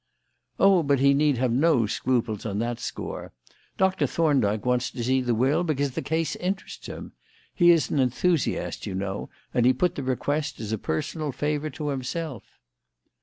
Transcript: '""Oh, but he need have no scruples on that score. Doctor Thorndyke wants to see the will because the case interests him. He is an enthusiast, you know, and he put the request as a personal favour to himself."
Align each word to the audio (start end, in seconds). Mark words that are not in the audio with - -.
'""Oh, 0.59 0.81
but 0.81 0.99
he 0.99 1.13
need 1.13 1.37
have 1.37 1.51
no 1.51 1.85
scruples 1.85 2.43
on 2.43 2.57
that 2.57 2.79
score. 2.79 3.33
Doctor 3.77 4.07
Thorndyke 4.07 4.65
wants 4.65 4.89
to 4.89 5.03
see 5.03 5.21
the 5.21 5.35
will 5.35 5.63
because 5.63 5.91
the 5.91 6.01
case 6.01 6.35
interests 6.37 6.87
him. 6.87 7.11
He 7.53 7.69
is 7.69 7.91
an 7.91 7.99
enthusiast, 7.99 8.87
you 8.87 8.95
know, 8.95 9.29
and 9.53 9.63
he 9.63 9.73
put 9.73 9.93
the 9.93 10.01
request 10.01 10.59
as 10.59 10.71
a 10.71 10.79
personal 10.79 11.31
favour 11.31 11.69
to 11.69 11.89
himself." 11.89 12.57